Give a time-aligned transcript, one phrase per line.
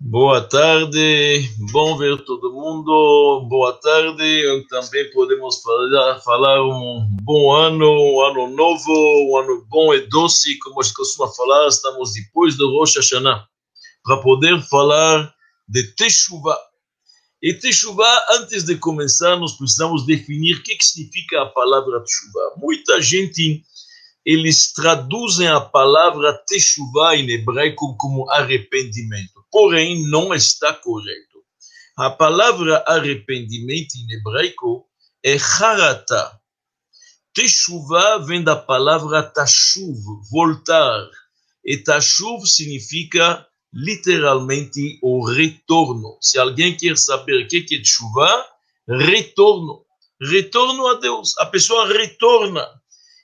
[0.00, 3.48] Boa tarde, bom ver todo mundo.
[3.48, 4.64] Boa tarde.
[4.68, 10.56] Também podemos falar, falar um bom ano, um ano novo, um ano bom e doce,
[10.60, 11.66] como gente costuma falar.
[11.66, 13.44] Estamos depois do Rosh Hashanah
[14.04, 15.34] para poder falar
[15.68, 16.58] de Teshuvah.
[17.42, 22.54] E Teshuvah, antes de começar, nós precisamos definir o que, que significa a palavra Teshuvah.
[22.56, 23.64] Muita gente
[24.24, 31.38] eles traduzem a palavra Teshuvah em hebraico como arrependimento porém não está correto.
[31.96, 34.86] A palavra arrependimento em hebraico
[35.24, 36.38] é harata.
[37.34, 39.98] Teshuvah vem da palavra tashuv,
[40.30, 41.08] voltar.
[41.64, 46.16] E tashuv significa literalmente o retorno.
[46.20, 48.46] Se alguém quer saber o que é teshuvah,
[48.88, 49.84] retorno.
[50.20, 51.36] Retorno a Deus.
[51.38, 52.66] A pessoa retorna.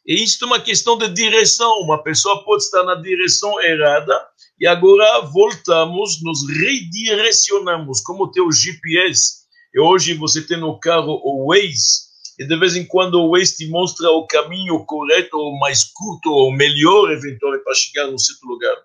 [0.07, 1.81] E isto é uma questão de direção.
[1.81, 8.53] Uma pessoa pode estar na direção errada e agora voltamos, nos redirecionamos, como tem o
[8.53, 9.45] GPS.
[9.75, 12.05] E hoje você tem no carro o Waze,
[12.39, 16.31] e de vez em quando o Waze te mostra o caminho correto, ou mais curto,
[16.31, 18.77] ou melhor, eventualmente, para chegar no certo lugar.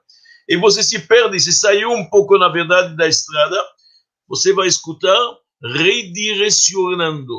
[0.47, 3.63] E você se perde, se saiu um pouco, na verdade, da estrada,
[4.27, 5.17] você vai escutar
[5.63, 7.33] redirecionando.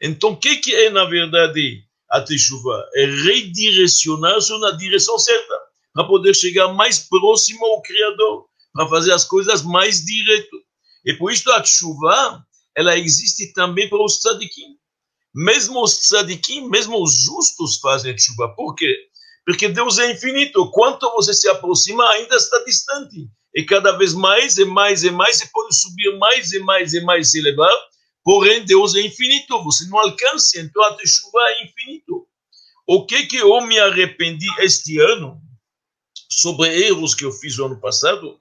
[0.00, 2.88] Então, o que, que é, na verdade, a Teshuvah?
[2.94, 5.55] É redirecionar-se na direção certa
[5.96, 8.44] para poder chegar mais próximo ao Criador,
[8.74, 10.62] para fazer as coisas mais direto.
[11.06, 12.44] E por isso a chuva,
[12.76, 14.76] ela existe também para os tzadikim.
[15.34, 18.54] Mesmo os tzadikim, mesmo os justos fazem chuva.
[18.54, 18.94] Por quê?
[19.46, 20.70] Porque Deus é infinito.
[20.70, 23.30] Quanto você se aproxima, ainda está distante.
[23.54, 27.00] E cada vez mais e mais e mais, você pode subir mais e mais e
[27.00, 27.72] mais se elevar.
[28.22, 29.64] Porém, Deus é infinito.
[29.64, 30.60] Você não alcança.
[30.60, 32.26] Então a chuva é infinito.
[32.86, 35.45] O que que eu me arrependi este ano?
[36.36, 38.38] Sobre erros que eu fiz no ano passado,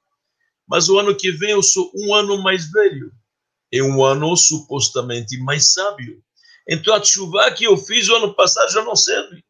[0.68, 3.10] mas o ano que vem eu sou um ano mais velho
[3.72, 6.22] e um ano supostamente mais sábio.
[6.68, 9.42] Então a chuva que eu fiz o ano passado já não serve.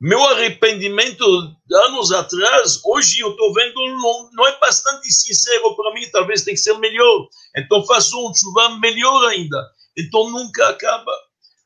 [0.00, 1.24] Meu arrependimento
[1.72, 6.54] anos atrás, hoje eu estou vendo, não, não, é bastante sincero para mim, talvez tem
[6.54, 7.28] que ser melhor.
[7.56, 9.70] Então faço um chuva melhor ainda.
[9.96, 11.12] Então nunca acaba.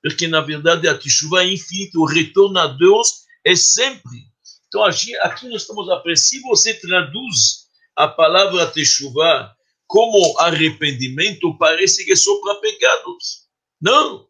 [0.02, 4.35] Porque na verdade a chuva é infinita, o retorno a Deus é sempre.
[4.68, 7.66] Então, aqui nós estamos aprendendo, se você traduz
[7.96, 9.54] a palavra Teshuvah
[9.86, 13.46] como arrependimento, parece que é só para pecados.
[13.80, 14.26] Não,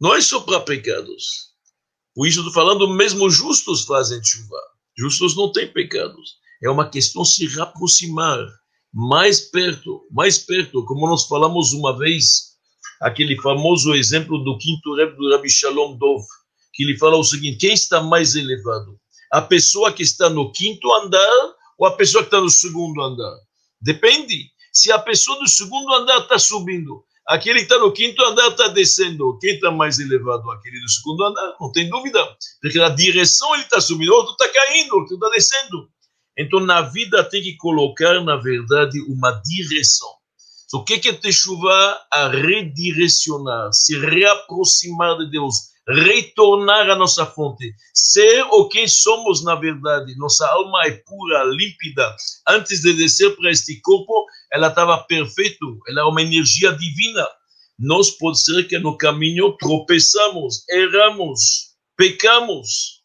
[0.00, 1.50] não é só para pecados.
[2.14, 4.60] Por isso estou falando, mesmo justos fazem chuva.
[4.98, 6.36] Justos não têm pecados.
[6.62, 8.38] É uma questão se aproximar
[8.92, 12.56] mais perto, mais perto, como nós falamos uma vez,
[13.00, 16.24] aquele famoso exemplo do quinto rei do Rabbi Shalom Dov,
[16.74, 18.99] que ele fala o seguinte: quem está mais elevado?
[19.30, 23.36] A pessoa que está no quinto andar ou a pessoa que está no segundo andar?
[23.80, 24.50] Depende.
[24.72, 28.68] Se a pessoa do segundo andar está subindo, aquele que está no quinto andar está
[28.68, 30.50] descendo, quem está mais elevado?
[30.50, 32.18] Aquele do segundo andar, não tem dúvida.
[32.60, 35.88] Porque na direção ele está subindo, outro está caindo, outro está descendo.
[36.36, 40.08] Então, na vida tem que colocar, na verdade, uma direção.
[40.72, 42.00] o que é Teshuvah?
[42.10, 49.54] A redirecionar, se reaproximar de Deus, retornar à nossa fonte, ser o que somos na
[49.54, 50.16] verdade.
[50.16, 52.14] Nossa alma é pura, límpida.
[52.48, 57.26] Antes de descer para este corpo, ela estava perfeita, ela é uma energia divina.
[57.78, 63.02] Nós pode ser que no caminho tropeçamos, erramos, pecamos.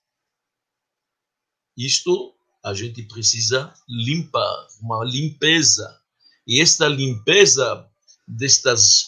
[1.77, 5.99] Isto a gente precisa limpar, uma limpeza.
[6.47, 7.87] E esta limpeza
[8.27, 9.05] destas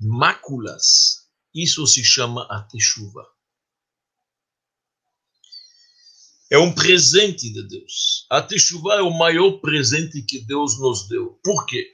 [0.00, 1.23] máculas
[1.54, 3.24] isso se chama a Teshuva.
[6.50, 8.26] É um presente de Deus.
[8.30, 11.38] A Teshuva é o maior presente que Deus nos deu.
[11.42, 11.86] Por quê?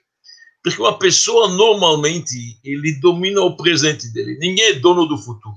[0.62, 4.38] Porque uma pessoa normalmente ele domina o presente dele.
[4.38, 5.56] Ninguém é dono do futuro.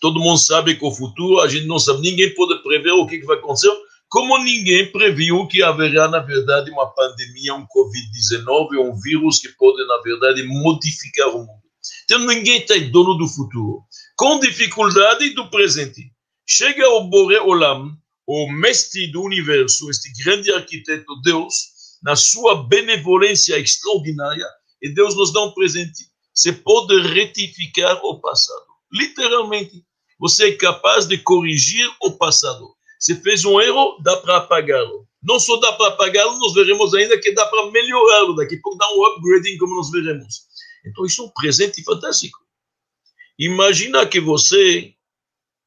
[0.00, 2.00] Todo mundo sabe que o futuro a gente não sabe.
[2.00, 3.70] Ninguém pode prever o que vai acontecer.
[4.08, 9.86] Como ninguém previu que haverá, na verdade, uma pandemia, um Covid-19, um vírus que pode,
[9.86, 11.62] na verdade, modificar o mundo.
[12.12, 13.84] Então ninguém está dono do futuro.
[14.18, 16.12] Com dificuldade do presente.
[16.46, 21.54] Chega o Bore Olam, o mestre do universo, este grande arquiteto Deus,
[22.02, 24.46] na sua benevolência extraordinária,
[24.82, 26.04] e Deus nos dá um presente.
[26.34, 28.66] Você pode retificar o passado.
[28.92, 29.82] Literalmente.
[30.20, 32.74] Você é capaz de corrigir o passado.
[33.00, 35.08] Você fez um erro, dá para apagá-lo.
[35.22, 38.36] Não só dá para apagá-lo, nós veremos ainda que dá para melhorá-lo.
[38.36, 40.51] Daqui a pouco um upgrading, como nós veremos.
[40.84, 42.38] Então, isso é um presente fantástico.
[43.38, 44.94] Imagina que você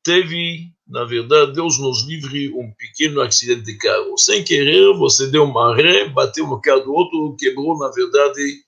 [0.03, 4.17] teve na verdade, Deus nos livre um pequeno acidente de carro.
[4.17, 8.63] Sem querer, você deu uma ré, bateu no carro do outro, quebrou, na verdade,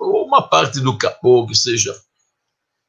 [0.00, 1.92] uma parte do capô, que seja.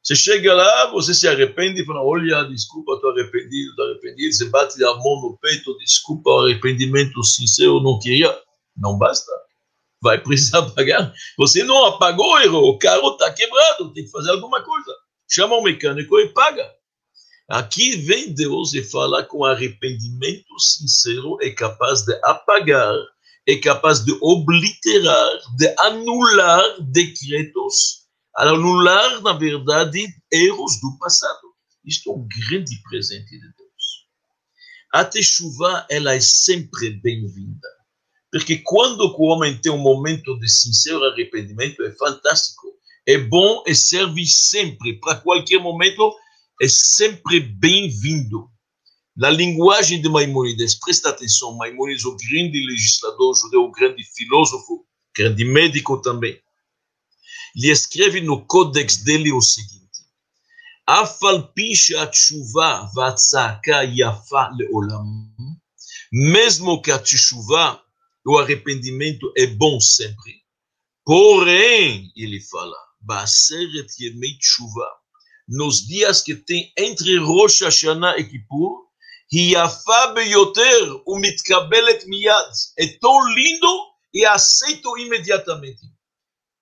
[0.00, 4.32] Você chega lá, você se arrepende e fala, olha, desculpa, estou arrependido, estou arrependido.
[4.32, 8.32] Você bate a mão no peito, desculpa, arrependimento sincero, não queria.
[8.76, 9.32] Não basta.
[10.02, 11.12] Vai precisar pagar.
[11.38, 14.92] Você não apagou o o carro está quebrado, tem que fazer alguma coisa.
[15.28, 16.70] Chama o mecânico e paga.
[17.48, 22.96] Aqui vem Deus e fala com arrependimento sincero, é capaz de apagar,
[23.46, 31.54] é capaz de obliterar, de anular decretos, anular, na verdade, erros do passado.
[31.84, 34.06] Isto é um grande presente de Deus.
[34.92, 37.75] A Teshuvah, ela é sempre bem-vinda.
[38.36, 42.66] Porque quando o homem tem um momento de sincero arrependimento, é fantástico.
[43.06, 46.14] É bom e serve sempre, para qualquer momento,
[46.60, 48.50] é sempre bem-vindo.
[49.16, 54.84] Na linguagem de Maimonides, presta atenção, Maimonides, o grande legislador judeu, o grande filósofo,
[55.16, 56.38] grande médico também.
[57.56, 60.04] Ele escreve no códex dele o seguinte:
[60.86, 65.32] Afal pisha tshuva vatzaka yafa leolam.
[66.12, 67.85] Mesmo que a tshuva,
[68.26, 70.42] o arrependimento é bom sempre.
[71.04, 72.76] Porém, ele fala,
[75.48, 78.86] nos dias que tem entre Rosh Hashanah e Kippur,
[79.32, 82.52] Hiyafa beyoter umitkabelet miyad.
[82.78, 85.80] É tão lindo e aceito imediatamente.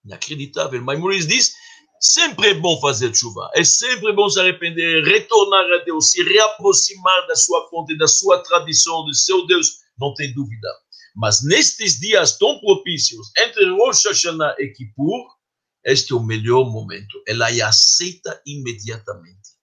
[0.05, 0.83] Inacreditável.
[0.83, 1.55] Maimonides diz,
[2.01, 7.27] sempre é bom fazer chuva, é sempre bom se arrepender, retornar a Deus, se reaproximar
[7.27, 9.69] da sua fonte, da sua tradição, do seu Deus,
[9.99, 10.69] não tem dúvida.
[11.15, 15.27] Mas nestes dias tão propícios, entre Rosh Hashanah e Kippur,
[15.85, 17.23] este é o melhor momento.
[17.27, 19.55] Ela aceita imediatamente.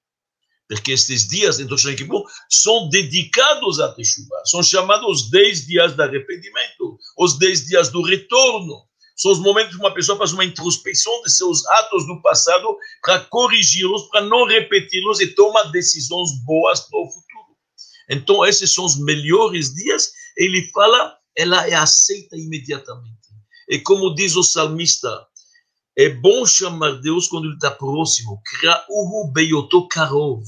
[0.69, 4.45] Porque estes dias em Rosh Kippur são dedicados a Teshuvah.
[4.45, 8.87] São chamados os 10 dias de arrependimento, os 10 dias do retorno.
[9.17, 13.19] São os momentos que uma pessoa faz uma introspecção de seus atos do passado para
[13.25, 17.57] corrigi-los, para não repeti-los e toma decisões boas para o futuro.
[18.09, 20.11] Então, esses são os melhores dias.
[20.37, 23.19] Ele fala, ela é aceita imediatamente.
[23.69, 25.09] E como diz o salmista,
[25.97, 28.41] é bom chamar Deus quando Ele está próximo.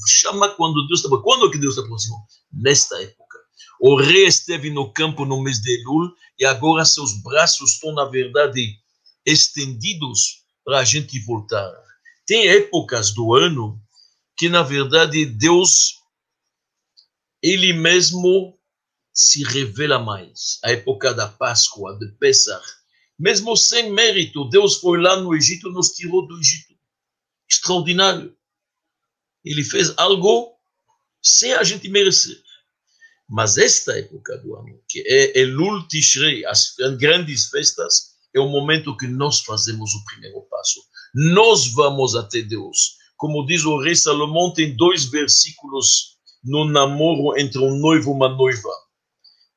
[0.08, 1.24] Chama quando Deus está próximo.
[1.24, 2.16] Quando que Deus está próximo?
[2.52, 3.38] Nesta época.
[3.80, 8.04] O rei esteve no campo no mês de Elul e agora seus braços estão, na
[8.04, 8.78] verdade,
[9.26, 11.70] estendidos para a gente voltar.
[12.26, 13.78] Tem épocas do ano
[14.36, 15.94] que, na verdade, Deus,
[17.42, 18.53] Ele mesmo
[19.14, 20.58] se revela mais.
[20.64, 22.64] A época da Páscoa, de Pesach
[23.18, 26.74] mesmo sem mérito, Deus foi lá no Egito, nos tirou do Egito.
[27.48, 28.36] Extraordinário.
[29.44, 30.52] Ele fez algo
[31.22, 32.42] sem a gente merecer.
[33.28, 38.96] Mas esta época do ano, que é Elul Tishrei, as grandes festas, é o momento
[38.96, 40.82] que nós fazemos o primeiro passo.
[41.14, 42.96] Nós vamos até Deus.
[43.16, 48.28] Como diz o rei Salomão, tem dois versículos no namoro entre um noivo e uma
[48.28, 48.83] noiva.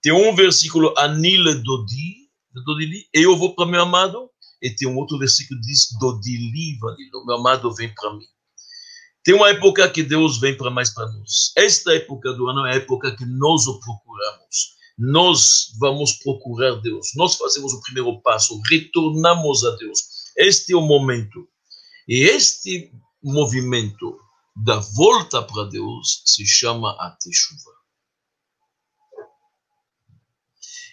[0.07, 2.29] Tem um versículo, Anile Dodi,
[2.65, 4.29] Dodili, eu vou para meu amado.
[4.61, 8.23] E tem um outro versículo diz, Dodili, Vanilo, meu amado vem para mim.
[9.21, 11.51] Tem uma época que Deus vem para mais para nós.
[11.57, 14.77] Esta época do ano é a época que nós o procuramos.
[14.97, 17.09] Nós vamos procurar Deus.
[17.17, 19.99] Nós fazemos o primeiro passo, retornamos a Deus.
[20.37, 21.45] Este é o momento.
[22.07, 24.17] E este movimento
[24.55, 27.76] da volta para Deus se chama a Teshuvah.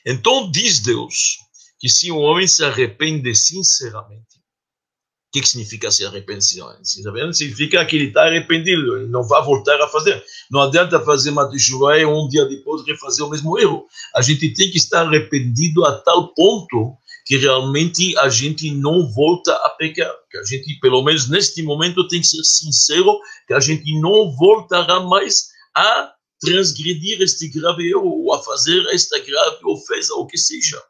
[0.04, 1.38] Então diz Deus
[1.78, 7.36] que se um homem se arrepende sinceramente, o que, que significa se arrepender sinceramente?
[7.36, 10.22] Significa que ele está arrependido, ele não vai voltar a fazer.
[10.50, 13.84] Não adianta fazer uma teshuva e um dia depois refazer o mesmo erro.
[14.14, 16.96] A gente tem que estar arrependido a tal ponto
[17.26, 20.14] que realmente a gente não volta a pecar.
[20.30, 23.18] Que a gente, pelo menos neste momento, tem que ser sincero
[23.48, 26.13] que a gente não voltará mais a
[26.44, 30.82] transgredir este grave erro ou a fazer esta grave ofensa, ou que seja.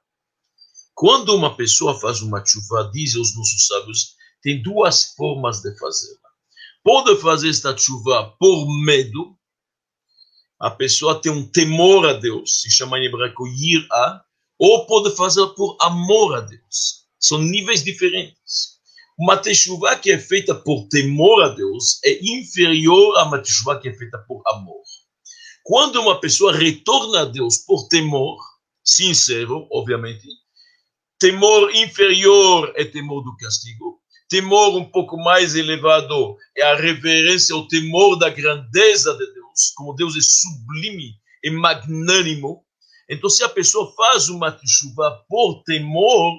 [0.95, 6.31] Quando uma pessoa faz uma chuva, dizem os nossos sábios, tem duas formas de fazê-la.
[6.83, 9.37] Pode fazer esta chuva por medo,
[10.61, 14.23] a pessoa tem um temor a Deus, se chama em hebraico yir'a,
[14.59, 17.07] ou pode fazer por amor a Deus.
[17.19, 18.75] São níveis diferentes.
[19.19, 23.89] Uma teshuva que é feita por temor a Deus é inferior a uma teshuva que
[23.89, 24.83] é feita por amor.
[25.65, 28.39] Quando uma pessoa retorna a Deus por temor,
[28.85, 30.29] sincero, obviamente,
[31.25, 33.99] Temor inferior é temor do castigo.
[34.29, 39.73] Temor um pouco mais elevado é a reverência, o temor da grandeza de Deus.
[39.75, 42.63] Como Deus é sublime e magnânimo,
[43.09, 46.35] então se a pessoa faz uma teshuva por temor,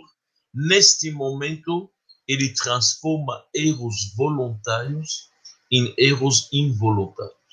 [0.54, 1.90] neste momento
[2.28, 5.30] ele transforma erros voluntários
[5.72, 7.45] em erros involuntários.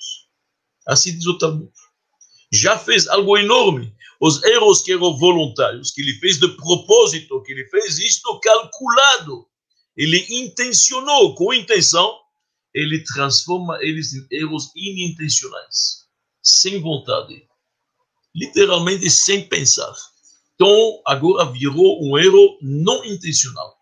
[0.85, 1.71] Assim o Talmud.
[2.51, 3.93] Já fez algo enorme.
[4.19, 9.45] Os erros que eram voluntários, que ele fez de propósito, que ele fez isto calculado,
[9.97, 12.19] ele intencionou com intenção,
[12.73, 16.07] ele transforma eles em erros inintencionais,
[16.41, 17.45] sem vontade,
[18.33, 19.93] literalmente sem pensar.
[20.55, 23.77] Então, agora virou um erro não intencional.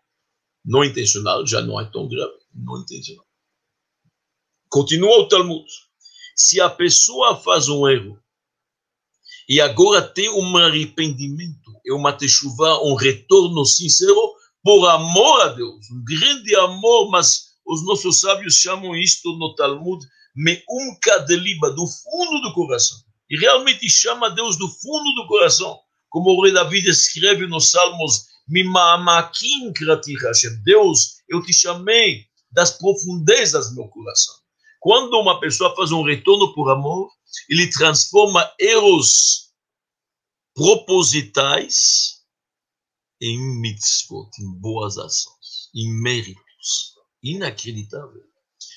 [0.64, 3.26] Não intencional já não é tão grave, não intencional.
[4.70, 5.66] Continua o Talmud.
[6.36, 8.20] Se a pessoa faz um erro
[9.48, 14.34] e agora tem um arrependimento, é uma techuva, um retorno sincero
[14.64, 20.06] por amor a Deus, um grande amor, mas os nossos sábios chamam isto no Talmud
[20.36, 22.98] meum kadeliba, do fundo do coração.
[23.30, 28.26] E realmente chama Deus do fundo do coração, como o rei David escreve nos Salmos,
[30.64, 34.36] Deus, eu te chamei das profundezas do meu coração.
[34.82, 37.12] Quando uma pessoa faz um retorno por amor,
[37.48, 39.52] ele transforma erros
[40.56, 42.20] propositais
[43.22, 48.24] em mitzvot, em boas ações, em méritos inacreditável.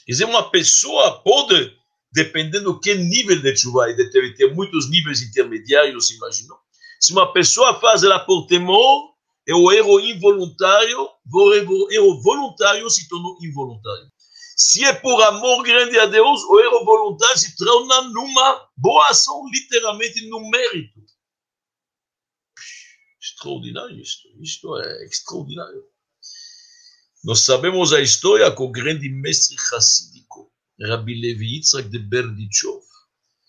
[0.04, 1.74] Quer dizer, uma pessoa pode,
[2.12, 6.58] dependendo do que nível de chuva, e deve ter muitos níveis intermediários, imaginam.
[7.00, 9.14] Se uma pessoa faz ela por temor,
[9.48, 11.54] é o erro involuntário, o
[11.90, 14.12] erro voluntário se tornou involuntário.
[14.56, 19.48] Se é por amor grande a Deus, o erro voluntário se torna numa boa ação,
[19.48, 21.00] literalmente no mérito.
[23.20, 24.28] Extraordinário isto.
[24.40, 25.84] Isto é extraordinário.
[27.24, 32.84] Nós sabemos a história com o grande mestre hassídico, Rabbi Levi Yitzhak de Berdichov.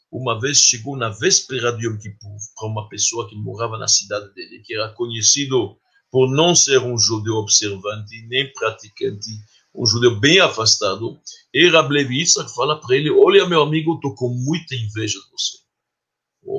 [0.10, 4.34] Uma vez chegou na véspera de Yom Kippur para uma pessoa que morava na cidade
[4.34, 5.78] dele, que era conhecido
[6.10, 9.30] por não ser um judeu observante, nem praticante,
[9.78, 11.20] um judeu bem afastado.
[11.54, 15.32] E Rabbi Levi Yitzhak fala para ele, olha meu amigo, estou com muita inveja de
[15.32, 15.66] você.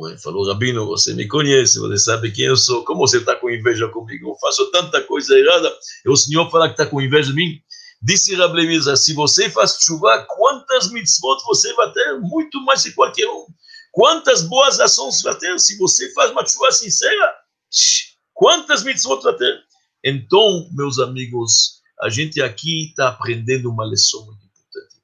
[0.08, 3.48] Ele falou, Rabino, você me conhece, você sabe quem eu sou, como você está com
[3.48, 4.30] inveja comigo?
[4.30, 5.72] Eu faço tanta coisa errada,
[6.04, 7.60] e o Senhor fala que está com inveja de mim?
[8.02, 12.20] Disse Rabbi se você faz chuva, quantas mitzvot você vai ter?
[12.20, 13.46] Muito mais que qualquer um.
[13.92, 15.58] Quantas boas ações vai ter?
[15.58, 17.34] Se você faz uma chuva sincera,
[18.34, 19.60] quantas mitzvot vai ter?
[20.04, 24.96] Então, meus amigos, a gente aqui está aprendendo uma lição muito importante.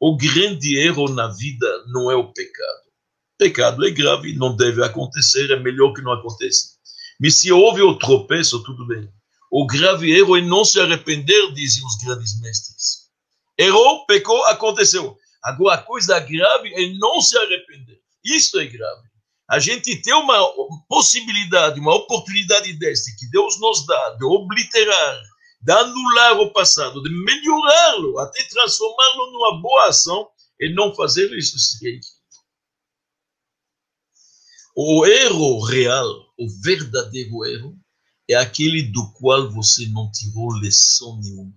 [0.00, 2.84] O grande erro na vida não é o pecado
[3.38, 6.74] pecado é grave, não deve acontecer, é melhor que não aconteça.
[7.20, 9.08] Mas se houve o tropeço, tudo bem.
[9.50, 13.04] O grave erro é não se arrepender, dizem os grandes mestres.
[13.58, 15.16] Errou, pecou, aconteceu.
[15.42, 18.00] Agora, a coisa grave é não se arrepender.
[18.24, 19.02] Isto é grave.
[19.48, 20.40] A gente tem uma
[20.88, 25.20] possibilidade, uma oportunidade desta que Deus nos dá de obliterar,
[25.64, 30.28] de anular o passado, de melhorá-lo, até transformá-lo numa boa ação
[30.60, 32.00] e não fazer isso seria
[34.76, 37.78] o erro real, o verdadeiro erro,
[38.28, 41.54] é aquele do qual você não tirou lição nenhuma.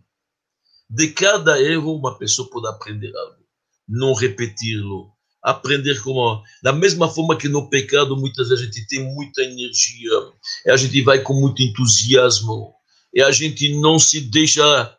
[0.87, 3.43] De cada erro, uma pessoa pode aprender algo.
[3.87, 5.11] Não repeti-lo.
[5.41, 6.43] Aprender como.
[6.61, 10.11] Da mesma forma que no pecado, muitas vezes a gente tem muita energia,
[10.67, 12.75] a gente vai com muito entusiasmo,
[13.17, 14.95] e a gente não se deixa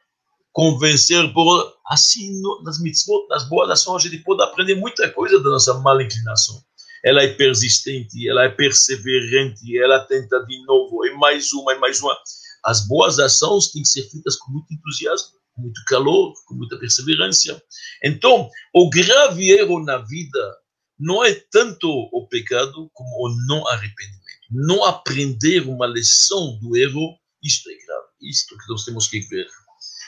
[0.52, 1.78] convencer por.
[1.86, 6.02] Assim, nas mitzvot, nas boas ações, a gente pode aprender muita coisa da nossa mala
[6.02, 6.62] inclinação
[7.04, 12.00] ela é persistente, ela é perseverante, ela tenta de novo, e mais uma, e mais
[12.00, 12.16] uma.
[12.64, 16.78] As boas ações têm que ser feitas com muito entusiasmo, com muito calor, com muita
[16.78, 17.62] perseverança.
[18.02, 20.56] Então, o grave erro na vida
[20.98, 24.18] não é tanto o pecado como o não arrependimento.
[24.50, 27.87] Não aprender uma lição do erro, isto é grave,
[28.20, 29.46] isto que nós temos que ver.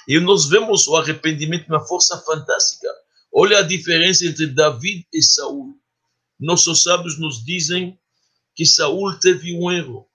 [0.08, 2.88] E nós vemos o arrependimento uma força fantástica.
[3.32, 5.76] Olha a diferença entre David e Saul.
[6.38, 7.98] Nossos sábios nos dizem
[8.54, 10.06] que Saul teve um erro,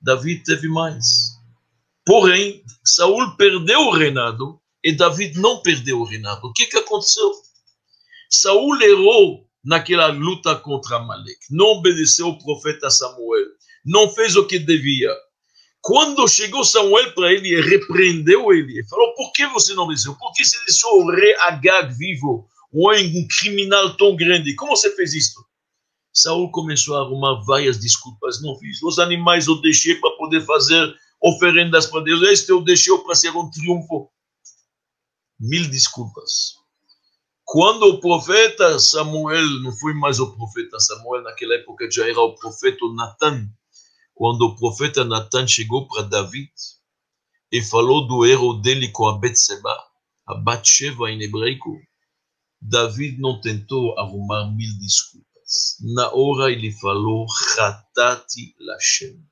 [0.00, 1.04] Davi teve mais.
[2.04, 6.48] Porém, Saul perdeu o reinado e Davi não perdeu o reinado.
[6.48, 7.32] O que, que aconteceu?
[8.28, 13.46] Saul errou naquela luta contra Amalek, não obedeceu o profeta Samuel,
[13.84, 15.14] não fez o que devia.
[15.82, 20.14] Quando chegou Samuel para ele, ele repreendeu ele, ele falou: Por que você não obedeceu?
[20.14, 24.54] Por que você deixou o rei Agag vivo, um criminal tão grande?
[24.54, 25.44] Como você fez isso?
[26.14, 28.40] Saul começou a arrumar várias desculpas.
[28.40, 28.80] Não fiz.
[28.82, 32.22] Os animais eu deixei para poder fazer oferendas para Deus.
[32.22, 34.08] Este eu deixei para ser um triunfo.
[35.40, 36.62] Mil desculpas.
[37.44, 42.34] Quando o profeta Samuel, não foi mais o profeta Samuel, naquela época já era o
[42.36, 43.48] profeta Natan,
[44.22, 46.52] quando o profeta Natan chegou para David
[47.50, 49.76] e falou do erro dele com a Betseba,
[50.24, 51.76] a Batsheva em hebraico,
[52.60, 55.76] David não tentou arrumar mil desculpas.
[55.96, 57.26] Na hora ele falou,
[57.56, 59.26] Ratati Lashem,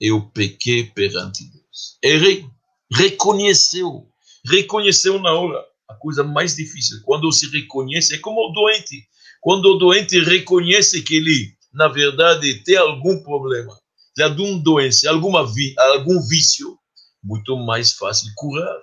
[0.00, 1.96] eu pequei perante Deus.
[2.02, 2.44] Errei,
[2.92, 4.10] reconheceu,
[4.44, 5.64] reconheceu na hora.
[5.88, 9.06] A coisa mais difícil, quando se reconhece, é como o doente.
[9.40, 13.78] Quando o doente reconhece que ele, na verdade, tem algum problema,
[14.14, 16.78] tem alguma doença, alguma vi, algum vício,
[17.22, 18.80] muito mais fácil curar.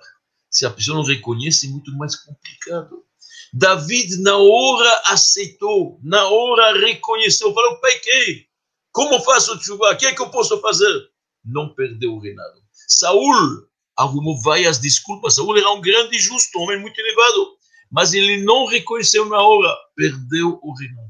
[0.50, 3.02] Se a pessoa não reconhece, é muito mais complicado.
[3.52, 8.46] David, na hora, aceitou, na hora, reconheceu, falou: pequei,
[8.90, 9.92] como faço chuva?
[9.92, 11.10] O que é que eu posso fazer?
[11.44, 12.62] Não perdeu o reinado.
[12.88, 15.34] Saul arrumou várias desculpas.
[15.34, 17.56] Saul era um grande e justo, um homem muito elevado,
[17.90, 21.01] mas ele não reconheceu na hora, perdeu o reinado.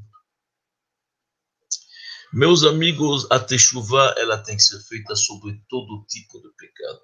[2.35, 7.01] Meus amigos, a techuva ela tem que ser feita sobre todo tipo de pecado.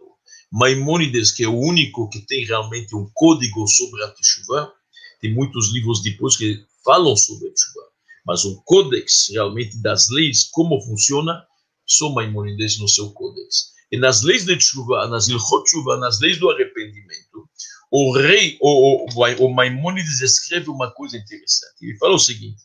[0.50, 4.72] Maimônides, que é o único que tem realmente um código sobre a techuva,
[5.20, 7.88] tem muitos livros depois que falam sobre a techuva,
[8.24, 11.44] mas um códex realmente das leis, como funciona,
[11.84, 13.74] só Maimônides no seu códex.
[13.92, 17.46] E nas leis de chuva, nas ilhot chuva, nas leis do arrependimento,
[17.92, 21.82] o rei, o, o, o Maimônides escreve uma coisa interessante.
[21.82, 22.62] Ele fala o seguinte: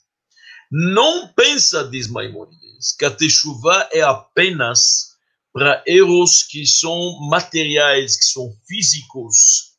[0.75, 5.13] não pensa, diz Maimonides, que a Teshuvah é apenas
[5.53, 9.73] para erros que são materiais, que são físicos,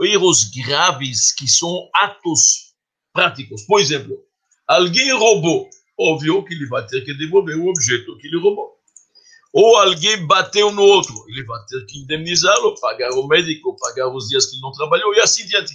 [0.00, 2.72] erros graves, que são atos
[3.12, 3.60] práticos.
[3.66, 4.18] Por exemplo,
[4.66, 5.68] alguém roubou,
[6.00, 8.74] óbvio que ele vai ter que devolver o objeto que ele roubou.
[9.52, 14.28] Ou alguém bateu no outro, ele vai ter que indenizá-lo, pagar o médico, pagar os
[14.28, 15.74] dias que ele não trabalhou e assim diante.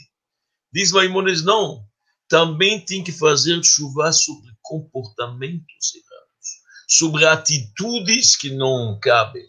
[0.74, 1.86] Diz Maimonides, não.
[2.34, 6.50] Também tem que fazer chuva sobre comportamentos errados,
[6.88, 9.46] sobre atitudes que não cabem,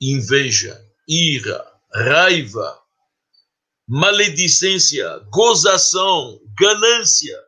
[0.00, 1.64] inveja, ira,
[1.94, 2.76] raiva,
[3.86, 7.38] maledicência, gozação, ganância.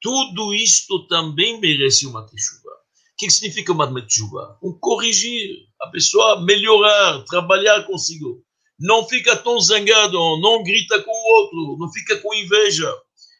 [0.00, 2.70] Tudo isto também merece uma techuva.
[2.70, 4.56] O que significa uma techuva?
[4.62, 8.40] Um corrigir, a pessoa melhorar, trabalhar consigo.
[8.78, 12.88] Não fica tão zangado, não grita com o outro, não fica com inveja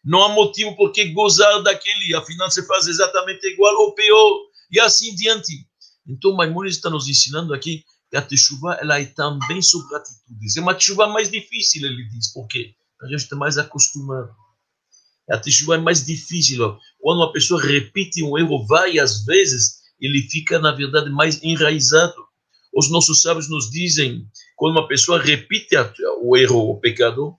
[0.04, 4.80] não há motivo por que gozar daquele, afinal você faz exatamente igual ou pior, e
[4.80, 5.66] assim diante.
[6.06, 10.56] Então, Maimonides está nos ensinando aqui que a techuva ela é também sobre atitudes.
[10.56, 12.74] É uma techuva mais difícil, ele diz, por quê?
[13.00, 14.30] A gente está mais acostumado.
[15.30, 16.76] A techuva é mais difícil.
[17.00, 22.14] Quando uma pessoa repete um erro várias vezes, ele fica, na verdade, mais enraizado.
[22.74, 25.76] Os nossos sábios nos dizem, quando uma pessoa repete
[26.22, 27.36] o erro, o pecado,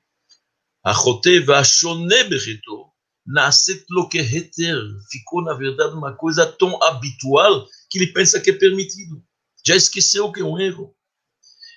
[0.85, 2.91] החוטא והשונה בחטאו,
[3.27, 8.53] נעשית לו כהיתר, ficou na verdade uma coisa tão habitual que ele pensa que é
[8.55, 9.23] permitido.
[9.67, 10.95] Já esqueceu que é um erro.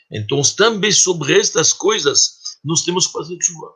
[0.09, 3.73] Então, também sobre estas coisas, nós temos que fazer chuva.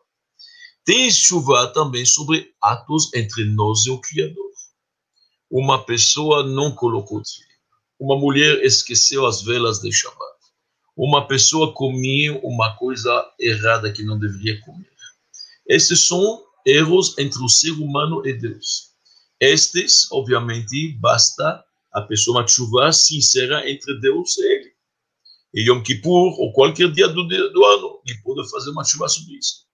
[0.85, 4.51] Tem chuva também sobre atos entre nós e o Criador.
[5.49, 7.55] Uma pessoa não colocou trilha.
[7.99, 10.35] Uma mulher esqueceu as velas de Shabbat.
[10.95, 14.88] Uma pessoa comia uma coisa errada que não deveria comer.
[15.70, 18.90] Esses são erros entre o ser humano e Deus.
[19.40, 24.72] Estes, obviamente, basta a pessoa chuva sincera entre Deus e ele.
[25.54, 29.34] E Yom Kippur, ou qualquer dia do, do ano, ele pode fazer uma chuva sobre
[29.34, 29.64] isso.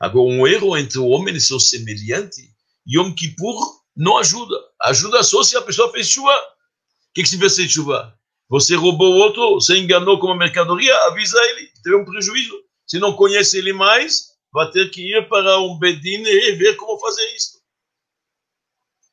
[0.00, 2.40] Agora, um erro entre o homem e seu semelhante,
[2.88, 3.60] Yom Kippur
[3.94, 4.56] não ajuda.
[4.84, 6.32] Ajuda só se a pessoa fez chuva.
[6.32, 8.18] O que, que significa ser chuva?
[8.48, 12.54] Você roubou outro, você enganou com a mercadoria, avisa ele, teve um prejuízo.
[12.86, 16.98] Se não conhece ele mais, vai ter que ir para um bedin e ver como
[16.98, 17.60] fazer isso.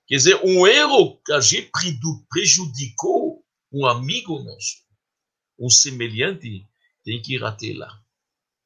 [0.07, 1.69] Quer dizer, um erro que a gente
[2.29, 4.77] prejudicou um amigo nosso,
[5.59, 6.65] um semelhante,
[7.03, 7.89] tem que ir até lá.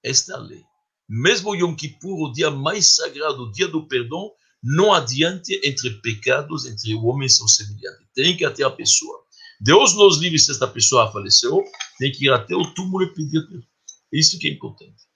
[0.04, 0.64] Esta é a lei.
[1.10, 6.68] Mesmo Yom Kippur, o dia mais sagrado, o dia do perdão, não adiante entre pecados,
[6.68, 8.06] entre o homem e seu semelhante.
[8.14, 9.26] Tem que ir até a pessoa.
[9.60, 11.64] Deus nos livre se esta pessoa faleceu,
[11.98, 13.68] tem que ir até o túmulo e pedir perdão.
[14.12, 15.08] Isso que é importante.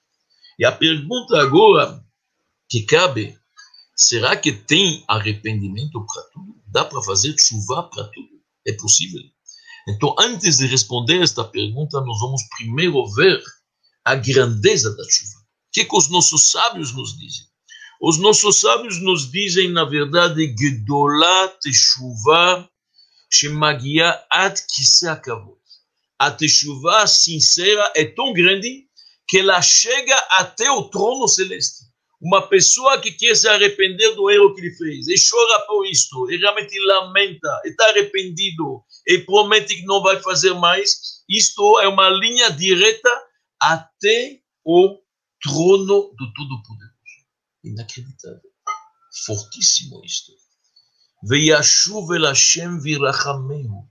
[0.60, 2.04] E a pergunta agora
[2.70, 3.38] que cabe,
[3.96, 6.56] será que tem arrependimento para tudo?
[6.68, 8.42] Dá para fazer chuva para tudo?
[8.66, 9.22] É possível?
[9.88, 13.42] Então, antes de responder esta pergunta, nós vamos primeiro ver
[14.06, 15.40] a grandeza da chuva.
[15.40, 17.46] O que, que os nossos sábios nos dizem?
[18.02, 22.68] Os nossos sábios nos dizem, na verdade, Gedolah Teshuvah
[23.32, 25.10] Shemagia Ad Kisei
[26.20, 28.88] A Teshuvah sincera é tão grande
[29.28, 31.92] que ela chega até o trono celeste.
[32.22, 36.30] uma pessoa que quer se arrepender do erro que ele fez, e chora por isto,
[36.30, 42.10] e realmente lamenta, está arrependido, e promete que não vai fazer mais, isto é uma
[42.10, 43.10] linha direta
[43.60, 45.00] até o
[45.42, 46.92] trono do Todo-Poderoso.
[47.64, 48.52] Inacreditável.
[49.26, 50.32] Fortíssimo isto.
[51.24, 53.88] Veiashuv el Hashem virachameu.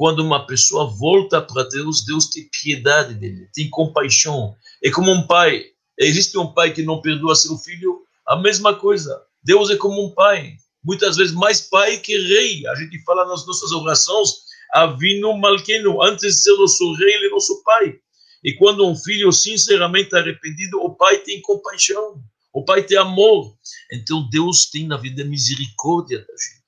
[0.00, 4.56] Quando uma pessoa volta para Deus, Deus tem piedade dele, tem compaixão.
[4.82, 5.62] É como um pai
[6.00, 8.00] Existe um pai que não perdoa seu filho?
[8.26, 9.22] A mesma coisa.
[9.44, 10.54] Deus é como um pai.
[10.82, 12.66] Muitas vezes mais pai que rei.
[12.68, 14.30] A gente fala nas nossas orações,
[14.72, 17.96] Avino Malqueno, antes de ser nosso rei, ele é nosso pai.
[18.42, 23.54] E quando um filho sinceramente arrependido, o pai tem compaixão, o pai tem amor.
[23.92, 26.59] Então Deus tem na vida misericórdia da gente.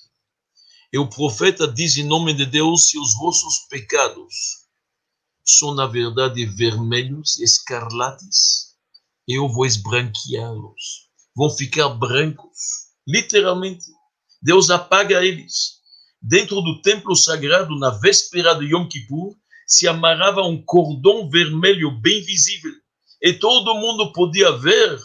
[0.93, 4.35] E o profeta diz em nome de Deus: se os vossos pecados
[5.45, 8.77] são na verdade vermelhos, escarlates,
[9.27, 11.11] eu vou esbranqueá-los.
[11.35, 12.59] Vão ficar brancos,
[13.09, 13.87] literalmente.
[14.43, 15.81] Deus apaga eles.
[16.21, 19.35] Dentro do templo sagrado, na véspera de Yom Kippur,
[19.67, 22.73] se amarrava um cordão vermelho bem visível.
[23.23, 25.01] E todo mundo podia ver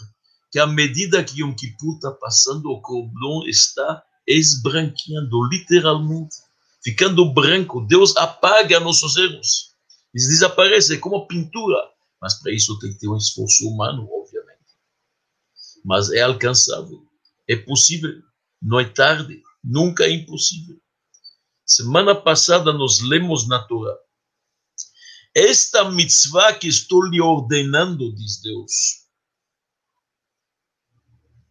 [0.52, 4.02] que à medida que Yom Kippur está passando, o cordão está
[4.36, 6.36] esbranqueando, literalmente,
[6.82, 7.80] ficando branco.
[7.86, 9.74] Deus apaga nossos erros.
[10.14, 11.76] Eles desaparecem como pintura
[12.20, 14.58] mas para isso tem que ter um esforço humano, obviamente.
[15.84, 17.06] Mas é alcançável,
[17.48, 18.22] é possível,
[18.60, 20.80] não é tarde, nunca é impossível.
[21.64, 23.96] Semana passada nós lemos na Torá.
[25.34, 29.06] Esta mitzvah que estou lhe ordenando, diz Deus,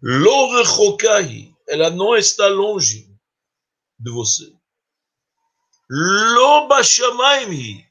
[0.02, 0.63] lo
[1.67, 3.08] ela não está longe
[3.99, 4.58] de você.
[5.89, 6.82] Loba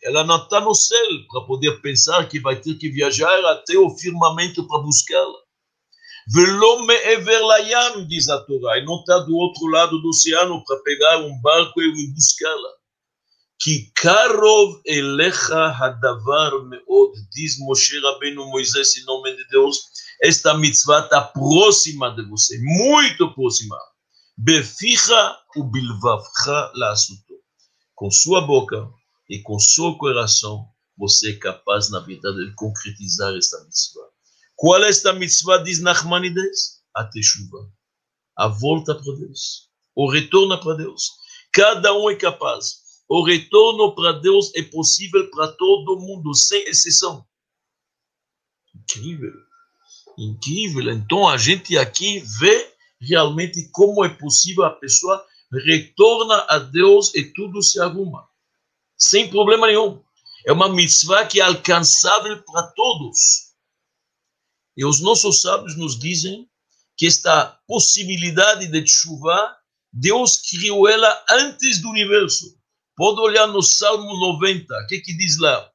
[0.03, 3.91] ela não está no céu para poder pensar que vai ter que viajar até o
[3.91, 5.47] firmamento para buscá-la.
[6.29, 11.19] Velome Everlayam, diz a Torá, e não está do outro lado do oceano para pegar
[11.19, 12.71] um barco e buscá-la.
[13.59, 19.79] Que Karov Elecha Hadavar Meod, diz Moshe Rabbeinu Moisés em nome de Deus,
[20.23, 23.79] esta mitzvah está próxima de você, muito próxima.
[24.37, 26.95] Beficha u bilvavcha la
[27.95, 28.91] com sua boca
[29.29, 34.09] e com seu coração, você é capaz, na verdade, de concretizar esta mitzvah.
[34.55, 36.83] Qual é esta mitzvah, diz Nachmanides?
[36.95, 37.71] A teshuva.
[38.37, 39.71] A volta para Deus.
[39.95, 41.11] O retorno para Deus.
[41.53, 42.85] Cada um é capaz.
[43.09, 47.27] O retorno para Deus é possível para todo mundo, sem exceção.
[48.75, 49.46] Incrível.
[50.19, 50.91] Incrível.
[50.91, 57.25] Então a gente aqui vê realmente como é possível a pessoa retorna a Deus e
[57.25, 58.27] tudo se arruma.
[58.97, 60.03] Sem problema nenhum.
[60.47, 63.53] É uma mitzvah que é alcançável para todos.
[64.77, 66.49] E os nossos sábios nos dizem
[66.97, 69.57] que esta possibilidade de chuva,
[69.93, 72.57] Deus criou ela antes do universo.
[72.97, 75.71] Pode olhar no Salmo 90, o que, que diz lá?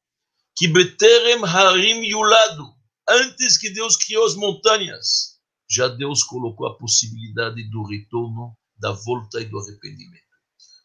[0.55, 2.73] Que Beterem Harim Yulado,
[3.11, 9.39] antes que Deus criou as montanhas, já Deus colocou a possibilidade do retorno da volta
[9.39, 10.21] e do arrependimento.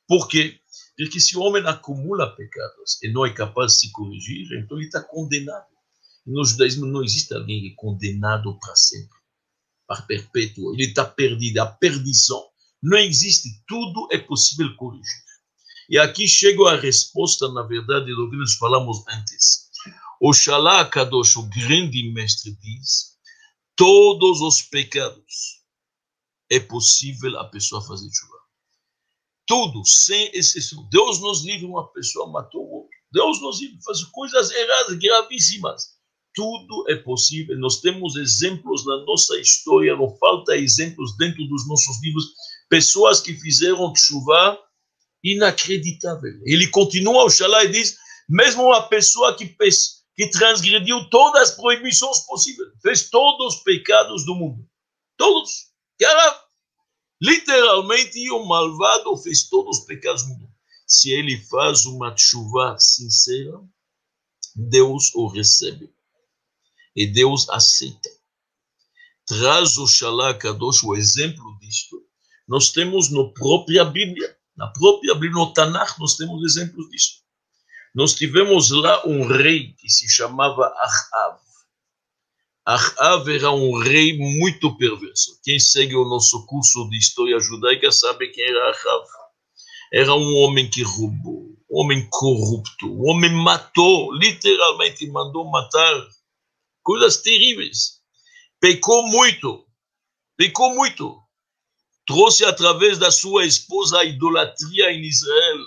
[0.07, 0.61] Por quê?
[0.97, 4.87] Porque se o homem acumula pecados e não é capaz de se corrigir, então ele
[4.87, 5.67] está condenado.
[6.25, 9.19] No judaísmo não existe alguém é condenado para sempre,
[9.87, 10.75] para perpétuo.
[10.75, 12.45] Ele está perdido, a perdição.
[12.83, 15.27] Não existe, tudo é possível corrigir.
[15.89, 19.66] E aqui chega a resposta, na verdade, do que nós falamos antes.
[20.21, 23.17] Oxalá Kadosh, o grande mestre, diz:
[23.77, 25.63] todos os pecados
[26.51, 28.37] é possível a pessoa fazer chuva.
[29.47, 30.89] Tudo, sem exceção.
[30.91, 32.91] Deus nos livre, uma pessoa matou o outro.
[33.13, 35.97] Deus nos livre, faz coisas erradas, gravíssimas.
[36.35, 37.59] Tudo é possível.
[37.59, 42.25] Nós temos exemplos na nossa história, não falta exemplos dentro dos nossos livros.
[42.69, 44.59] Pessoas que fizeram chuva
[45.23, 46.33] inacreditável.
[46.45, 47.97] Ele continua, Oxalá, e diz:
[48.29, 49.47] mesmo uma pessoa que,
[50.17, 54.67] que transgrediu todas as proibições possíveis, fez todos os pecados do mundo.
[55.17, 56.45] Todos era
[57.21, 60.55] literalmente o malvado fez todos os pecados do mundo.
[60.87, 63.61] Se ele faz uma chuva sincera,
[64.55, 65.93] Deus o recebe.
[66.95, 68.09] E Deus aceita.
[69.27, 69.87] Traz o
[70.39, 72.03] Kadosh o exemplo disto.
[72.49, 77.26] Nós temos na própria Bíblia, na própria Bíblia, no Tanakh, nós temos exemplos disto.
[77.97, 81.41] Nós tivemos lá um rei que se chamava Ahav.
[82.67, 85.41] Ahav era um rei muito perverso.
[85.43, 89.07] Quem segue o nosso curso de história judaica sabe quem era Ahav.
[89.91, 96.07] Era um homem que roubou, um homem corrupto, um homem matou, literalmente mandou matar.
[96.83, 98.03] Coisas terríveis.
[98.61, 99.65] Pecou muito.
[100.37, 101.19] pecou muito.
[102.07, 105.65] Trouxe através da sua esposa a idolatria em Israel.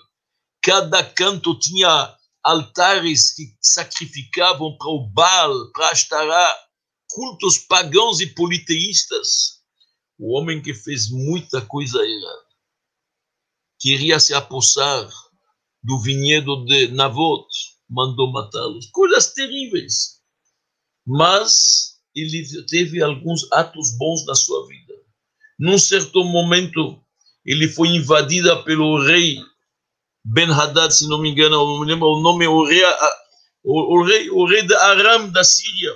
[0.61, 6.57] Cada canto tinha altares que sacrificavam para o Baal, para Ashtará,
[7.09, 9.59] cultos pagãos e politeístas.
[10.17, 12.49] O homem que fez muita coisa errada.
[13.79, 15.09] Queria se apossar
[15.81, 17.47] do vinhedo de Navot,
[17.89, 18.87] mandou matá-los.
[18.91, 20.19] Coisas terríveis.
[21.07, 24.93] Mas ele teve alguns atos bons na sua vida.
[25.57, 27.01] Num certo momento,
[27.45, 29.39] ele foi invadida pelo rei
[30.23, 32.83] Ben Haddad, se não me engano, não me lembro o nome, o rei,
[33.63, 35.95] o, o rei, o rei de Aram da Síria.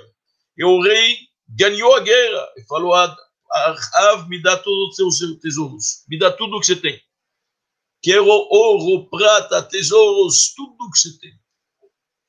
[0.56, 1.16] E o rei
[1.48, 3.16] ganhou a guerra e falou a
[3.94, 7.00] Av, me dá todos os seus tesouros, me dá tudo o que você tem.
[8.02, 11.32] Quero ouro, prata, tesouros, tudo o que você tem.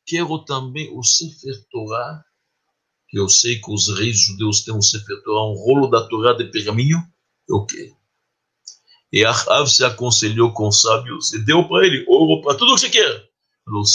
[0.05, 2.23] Quero também o Sefer Torah,
[3.09, 6.33] que eu sei que os reis judeus têm um Sefer Torah, um rolo da Torá
[6.33, 6.99] de pergaminho,
[7.49, 7.94] eu quero.
[9.15, 12.75] E Ahav se aconselhou com os sábios e deu para ele ouro para tudo o
[12.75, 13.29] que você quer.
[13.63, 13.85] Falou,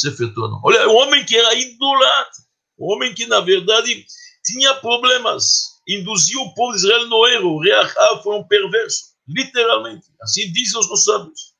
[0.48, 0.60] não.
[0.64, 2.42] Olha, um homem que era idolatra,
[2.78, 4.06] um homem que, na verdade,
[4.42, 7.48] tinha problemas, induziu o povo de Israel no erro.
[7.50, 10.06] O rei Ahav foi um perverso, literalmente.
[10.22, 11.54] Assim dizem os nossos sábios.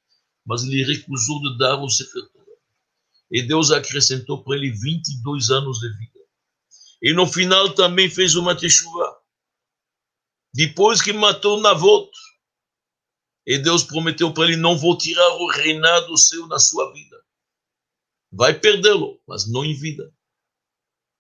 [0.46, 2.46] Mas ele recusou de dar o Sefer Torah.
[3.31, 6.20] E Deus acrescentou para ele 22 anos de vida.
[7.03, 9.18] E no final também fez uma teshuva.
[10.55, 12.11] Depois que matou Navot,
[13.51, 17.21] e Deus prometeu para ele: não vou tirar o reinado seu na sua vida.
[18.31, 20.09] Vai perdê-lo, mas não em vida.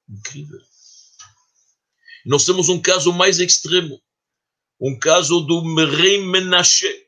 [0.08, 0.60] Incrível.
[2.24, 4.00] Nós temos um caso mais extremo,
[4.80, 7.04] um caso do rei Menashe.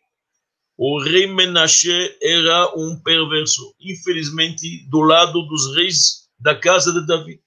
[0.76, 7.40] O rei Menashe era um perverso, infelizmente, do lado dos reis da casa de David.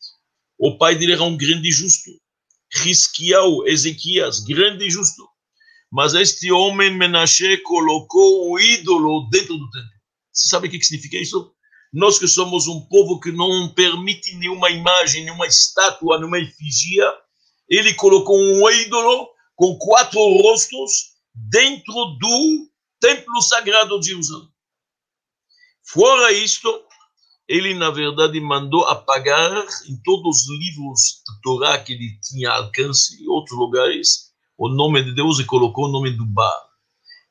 [0.58, 2.10] O pai dele era um grande justo.
[2.74, 5.28] Risquiau, Ezequias, grande justo.
[5.92, 9.90] Mas este homem Menashe colocou um ídolo dentro do templo.
[10.32, 11.54] Você sabe o que significa isso?
[11.94, 17.00] Nós que somos um povo que não permite nenhuma imagem, nenhuma estátua, nenhuma efígie,
[17.70, 22.70] ele colocou um ídolo com quatro rostos dentro do
[23.00, 24.50] templo sagrado de Jerusalém.
[25.84, 26.84] Fora isto,
[27.48, 33.22] ele na verdade mandou apagar em todos os livros da Torá que ele tinha alcance
[33.24, 36.70] em outros lugares o nome de Deus e colocou o nome do Baal.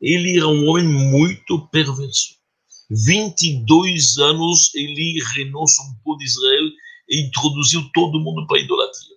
[0.01, 2.35] Ele era um homem muito perverso.
[2.91, 6.65] 22 anos ele reinou sobre o povo de Israel
[7.09, 9.15] e introduziu todo mundo para a idolatria.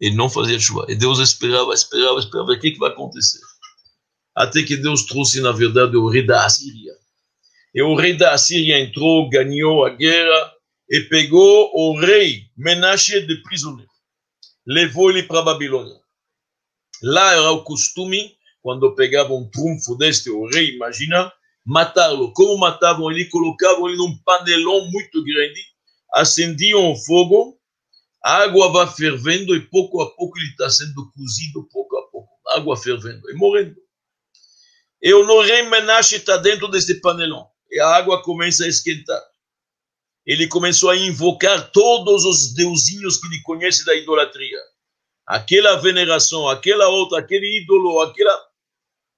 [0.00, 0.84] Ele não fazia chuva.
[0.88, 2.52] E Deus esperava, esperava, esperava.
[2.52, 3.40] O que, que vai acontecer?
[4.34, 6.92] Até que Deus trouxe, na verdade, o rei da Assíria.
[7.74, 10.52] E o rei da Assíria entrou, ganhou a guerra
[10.90, 13.90] e pegou o rei Menashe de prisioneiro.
[14.66, 16.01] Levou ele para a Babilônia.
[17.02, 21.32] Lá era o costume, quando pegavam um trunfo deste, o rei, imagina,
[21.64, 22.32] matá-lo.
[22.32, 23.24] Como matavam ele?
[23.24, 25.60] Colocavam ele num panelão muito grande,
[26.14, 27.58] acendiam o fogo,
[28.24, 32.30] a água vai fervendo e pouco a pouco ele está sendo cozido, pouco a pouco,
[32.50, 33.76] água fervendo e morrendo.
[35.02, 39.20] E o rei Menashe está dentro desse panelão e a água começa a esquentar.
[40.24, 44.58] Ele começou a invocar todos os deusinhos que ele conhece da idolatria
[45.32, 48.38] aquela veneração, aquela outra, aquele ídolo, aquela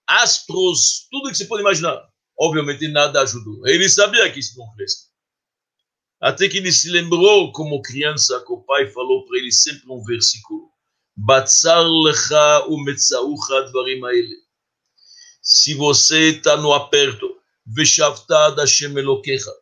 [0.07, 2.09] astros, tudo que você pode imaginar.
[2.38, 3.66] Obviamente nada ajudou.
[3.66, 5.09] Ele sabia que isso não cresce.
[6.20, 10.05] Até que ele se lembrou, como criança, que o pai falou para ele sempre um
[10.05, 10.70] versículo.
[11.16, 14.00] Batzar lecha umetzaucha dvarim
[15.42, 19.53] Se você está no aperto, veshavta Hashem Elokecha,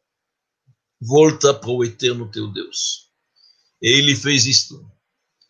[1.00, 3.08] volta para o eterno teu Deus.
[3.80, 4.91] E ele fez isto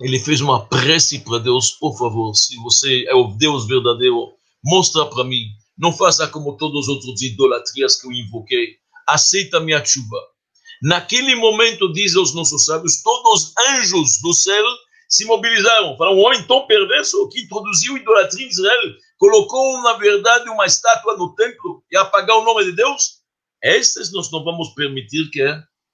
[0.00, 4.33] ele fez uma prece para Deus, por favor, se você é o Deus verdadeiro,
[4.64, 5.44] mostra para mim.
[5.78, 8.76] Não faça como todos os outros idolatrias que eu invoquei.
[9.07, 10.18] Aceita minha chuva.
[10.83, 14.64] Naquele momento, dizem os nossos sábios, todos os anjos do céu
[15.09, 15.96] se mobilizaram.
[15.96, 21.16] Falaram, um homem tão perverso que introduziu idolatria em Israel, colocou, na verdade, uma estátua
[21.16, 23.20] no templo e apagar o nome de Deus.
[23.62, 25.42] Esses nós não vamos permitir que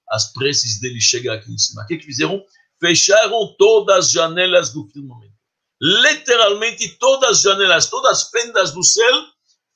[0.09, 1.83] as preces dele cheguem aqui em cima.
[1.83, 2.41] O que, que fizeram?
[2.79, 5.33] Fecharam todas as janelas do firmamento.
[5.81, 9.25] Literalmente todas as janelas, todas as fendas do céu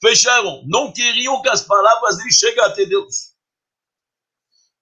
[0.02, 0.64] fecharam.
[0.66, 3.34] Não queriam que as palavras dele cheguem até Deus.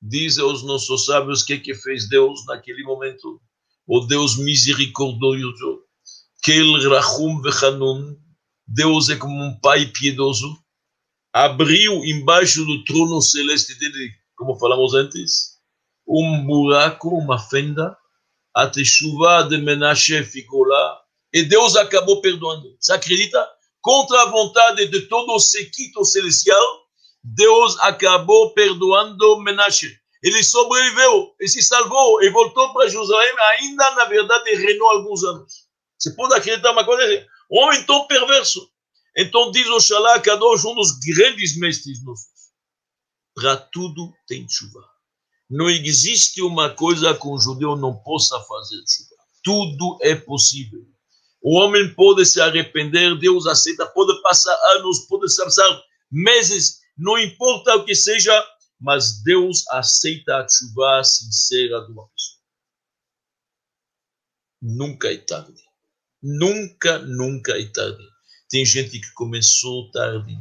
[0.01, 3.39] Dizem os nossos sábios o que, que fez Deus naquele momento.
[3.85, 5.83] O Deus misericordioso.
[6.43, 8.17] Kel Rachum Vechanun.
[8.65, 10.57] Deus é como um pai piedoso.
[11.33, 15.57] Abriu embaixo do trono celeste dele, como falamos antes,
[16.05, 17.97] um buraco, uma fenda,
[18.53, 21.01] a Teshuvah de Menashe ficou lá
[21.33, 22.75] E Deus acabou perdoando.
[22.79, 23.47] Você acredita?
[23.81, 26.85] Contra a vontade de todo o sequito celestial,
[27.23, 29.97] Deus acabou perdoando Menashe.
[30.21, 35.67] Ele sobreviveu, ele se salvou e voltou para Jerusalém, ainda na verdade reinou alguns anos.
[35.97, 37.25] Você pode acreditar uma coisa?
[37.51, 38.69] Um homem tão perverso.
[39.17, 42.29] Então diz o Shalá Kadosh, um dos grandes mestres nossos.
[43.33, 44.90] Para tudo tem chuva.
[45.51, 48.81] Não existe uma coisa que um judeu não possa fazer.
[49.43, 50.87] Tudo é possível.
[51.41, 57.75] O homem pode se arrepender, Deus aceita, pode passar anos, pode passar meses, não importa
[57.75, 58.31] o que seja,
[58.79, 62.41] mas Deus aceita a chuva sincera de uma pessoa.
[64.61, 65.61] Nunca é tarde.
[66.23, 68.07] Nunca, nunca é tarde.
[68.49, 70.37] Tem gente que começou tarde.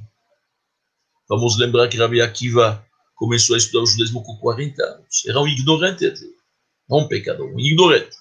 [1.28, 2.86] Vamos lembrar que Rabi Akiva
[3.20, 5.26] começou a estudar o judaísmo com 40 anos.
[5.26, 6.24] Era um ignorante até.
[6.88, 8.16] Não um pecador, um ignorante.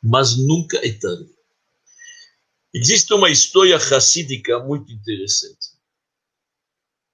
[0.00, 1.28] Mas nunca é tarde.
[2.72, 5.76] Existe uma história racídica muito interessante.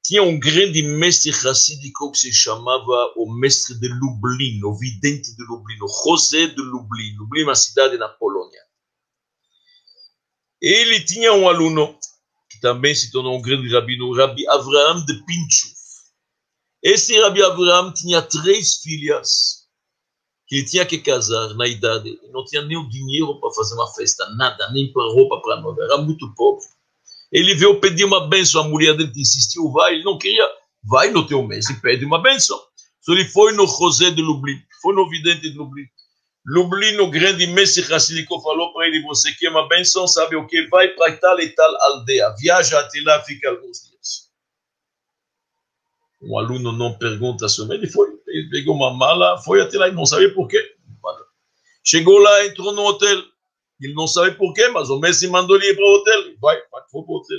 [0.05, 5.43] Tinha um grande mestre racídico que se chamava o mestre de Lublin, o vidente de
[5.45, 7.17] Lublin, o José de Lublin.
[7.17, 8.61] Lublin é uma cidade na Polônia.
[10.61, 11.99] Ele tinha um aluno
[12.51, 15.74] que também se tornou um grande rabino, o Rabi Avraham de Pinchuf.
[16.85, 19.65] Esse Rabi Avraham tinha três filhas
[20.47, 22.21] que ele tinha que casar na idade.
[22.31, 25.83] Não tinha nem o dinheiro para fazer uma festa, nada, nem para roupa para nova.
[25.83, 26.67] Era muito pobre.
[27.33, 30.47] Ele veio pedir uma benção, a mulher dele insistiu, vai, ele não queria,
[30.85, 32.61] vai no teu mês e pede uma benção.
[33.01, 35.87] Então ele foi no José de Lublin, foi no vidente de Lublin.
[36.47, 40.07] Lublin, o grande mestre racídico, falou para ele: Você quer uma benção?
[40.07, 40.69] Sabe o que?
[40.69, 43.94] Vai para tal e tal aldeia, viaja até lá, fica alguns dias.
[46.27, 49.93] Um aluno não pergunta sobre ele, foi, ele pegou uma mala, foi até lá e
[49.93, 50.75] não sabia por quê.
[51.87, 53.23] Chegou lá, entrou no hotel.
[53.81, 56.23] Ele não sabe por quê, mas o mestre mandou ele ir para o hotel.
[56.41, 57.39] Vai, vai, foi para o hotel.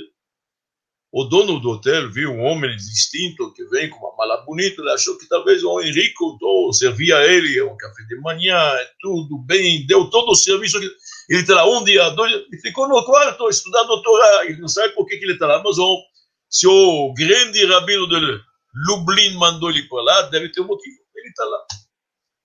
[1.12, 4.90] O dono do hotel viu um homem distinto que vem com uma mala bonita, ele
[4.90, 6.38] achou que talvez o Henrico
[6.72, 8.60] servia a ele um café de manhã,
[9.00, 10.78] tudo bem, deu todo o serviço.
[10.78, 14.92] Ele está lá um dia, dois, ele ficou no quarto estudando Torá, ele não sabe
[14.94, 16.02] por que, que ele está lá, mas o,
[16.50, 18.40] se o grande rabino de
[18.86, 21.66] Lublin mandou ele para lá, deve ter um motivo, ele está lá.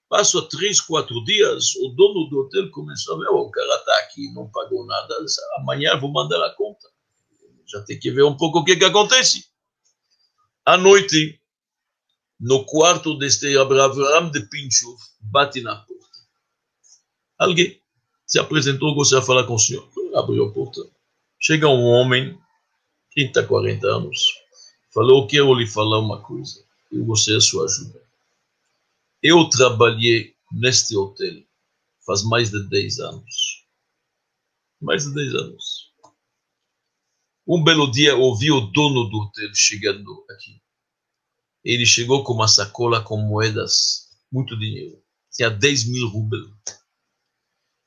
[0.09, 4.31] Passou três, quatro dias, o dono do hotel começou a ver, o cara está aqui,
[4.33, 5.15] não pagou nada,
[5.57, 6.91] amanhã vou mandar a conta
[7.71, 9.45] já tem que ver um pouco o que, que acontece.
[10.65, 11.39] À noite,
[12.39, 16.19] no quarto deste Abraham de Pinchov, bate na porta.
[17.37, 17.81] Alguém
[18.27, 19.87] se apresentou, gostaria de falar com o senhor.
[20.15, 20.81] Abriu a porta.
[21.39, 22.37] Chega um homem,
[23.13, 24.19] 30, 40 anos,
[24.93, 26.63] falou: Eu quero lhe falar uma coisa.
[26.91, 28.01] Eu gostaria da sua ajuda.
[29.21, 31.43] Eu trabalhei neste hotel
[32.05, 33.65] faz mais de 10 anos.
[34.81, 35.91] Mais de 10 anos.
[37.47, 40.61] Um belo dia ouvi o dono do hotel chegando aqui.
[41.63, 45.01] Ele chegou com uma sacola com moedas, muito dinheiro.
[45.31, 46.51] Tinha 10 mil rublos.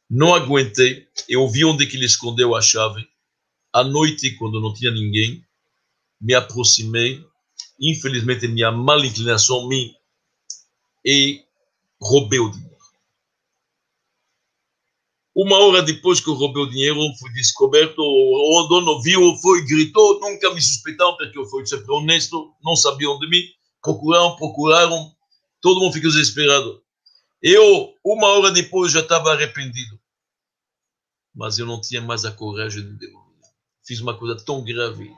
[0.08, 1.08] Não aguentei.
[1.28, 3.06] Eu vi onde que ele escondeu a chave.
[3.72, 5.44] À noite, quando não tinha ninguém,
[6.24, 7.22] me aproximei.
[7.78, 9.94] Infelizmente, minha mal inclinação me
[11.04, 11.44] e
[12.00, 12.74] roubei o dinheiro.
[15.36, 20.20] Uma hora depois que eu roubei o dinheiro, fui descoberto, o dono viu, foi, gritou,
[20.20, 23.42] nunca me suspeitaram, porque eu fui sempre honesto, não sabiam de mim,
[23.82, 25.12] procuraram, procuraram,
[25.60, 26.80] todo mundo ficou desesperado.
[27.42, 30.00] Eu, uma hora depois, já estava arrependido.
[31.34, 33.34] Mas eu não tinha mais a coragem de devolver.
[33.84, 35.10] Fiz uma coisa tão grave.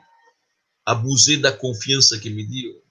[0.87, 2.81] Abusei da confiança que me deu.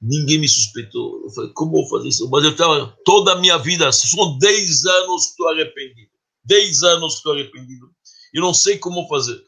[0.00, 1.22] Ninguém me suspeitou.
[1.22, 2.30] Eu falei, como vou fazer isso?
[2.30, 6.10] Mas eu estava toda a minha vida, são 10 anos que estou arrependido.
[6.46, 7.90] 10 anos que estou arrependido.
[8.32, 9.44] Eu não sei como fazer.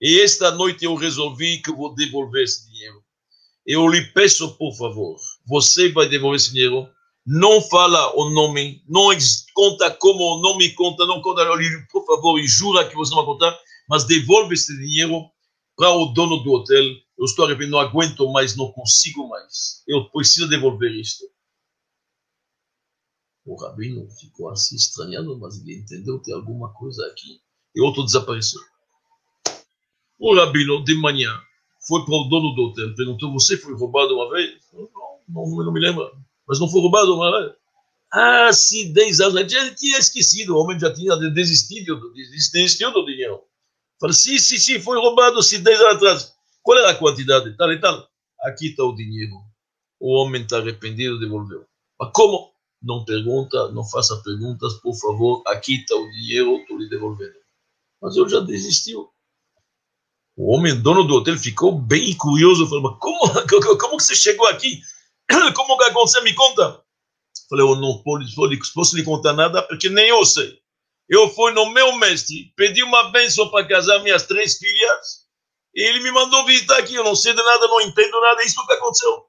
[0.00, 3.04] E esta noite eu resolvi que eu vou devolver esse dinheiro.
[3.66, 6.88] Eu lhe peço, por favor, você vai devolver esse dinheiro.
[7.24, 9.10] Não fala o nome, não
[9.52, 11.44] conta como o nome conta, não conta,
[11.92, 13.56] por favor, e jura que você não vai contar,
[13.88, 15.30] mas devolve esse dinheiro
[15.76, 16.84] para o dono do hotel.
[17.18, 19.82] Eu estou arrependido, não aguento mais, não consigo mais.
[19.86, 21.24] Eu preciso devolver isto.
[23.44, 27.40] O rabino ficou assim estranhando, mas ele entendeu que tem alguma coisa aqui.
[27.74, 28.60] E outro desapareceu.
[30.18, 31.30] O rabino, de manhã,
[31.86, 34.60] foi para o dono do hotel, perguntou: Você foi roubado uma vez?
[34.72, 34.88] Não,
[35.28, 36.08] não, não me lembro.
[36.46, 37.56] Mas não foi roubado uma vez?
[38.12, 39.52] Ah, sim, 10 anos.
[39.52, 43.42] Ele tinha esquecido, o homem já tinha desistido, desistiu do dinheiro.
[44.02, 46.34] Falei: Sim, sim, sim, foi roubado sim, 10 anos atrás.
[46.62, 47.56] Qual era a quantidade?
[47.56, 48.06] Tal e tal.
[48.42, 49.36] Aqui está o dinheiro.
[49.98, 51.64] O homem está arrependido, devolveu.
[51.98, 52.52] Mas como?
[52.82, 57.34] não pergunta, não faça perguntas, por favor, aqui está o dinheiro, estou lhe devolvendo.
[58.00, 59.08] Mas eu já desistiu.
[60.36, 62.66] O homem, dono do hotel, ficou bem curioso.
[62.66, 63.20] Falou, mas como,
[63.78, 64.80] como que você chegou aqui?
[65.54, 66.22] Como que aconteceu?
[66.24, 66.82] Me conta.
[67.48, 70.58] Falei, eu não posso, posso lhe contar nada porque nem eu sei.
[71.08, 75.22] Eu fui no meu mestre, pedi uma bênção para casar minhas três filhas,
[75.74, 76.94] e ele me mandou visitar aqui.
[76.94, 79.24] Eu não sei de nada, não entendo nada, é isso que aconteceu.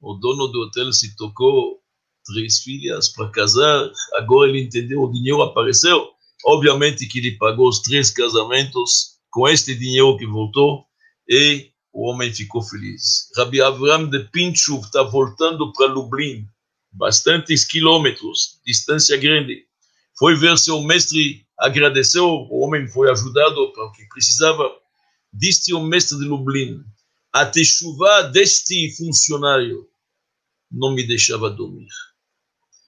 [0.00, 1.80] O dono do hotel se tocou,
[2.24, 6.10] três filhas para casar, agora ele entendeu, o dinheiro apareceu.
[6.46, 10.84] Obviamente que ele pagou os três casamentos com este dinheiro que voltou,
[11.28, 13.30] e o homem ficou feliz.
[13.36, 16.46] Rabi Avram de Pinchuk está voltando para Lublin,
[16.92, 19.64] bastantes quilômetros, distância grande.
[20.16, 24.70] Foi ver seu mestre, agradeceu, o homem foi ajudado para o que precisava.
[25.32, 26.84] Disse o mestre de Lublin,
[27.32, 29.88] a chuva deste funcionário
[30.70, 31.88] não me deixava dormir.